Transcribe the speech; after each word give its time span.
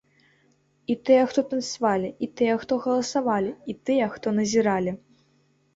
І 0.93 0.95
тыя, 1.09 1.25
хто 1.33 1.43
танцавалі, 1.51 2.09
і 2.27 2.31
тыя, 2.41 2.53
хто 2.65 2.73
галасавалі, 2.87 3.51
і 3.73 3.79
тыя, 3.87 4.13
хто 4.17 4.37
назіралі. 4.41 4.99